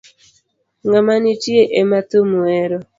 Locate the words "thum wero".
2.09-2.77